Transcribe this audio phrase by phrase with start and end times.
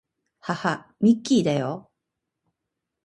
[0.39, 1.91] はは、ミッキーだよ